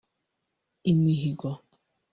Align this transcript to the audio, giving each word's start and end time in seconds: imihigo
imihigo 0.91 1.51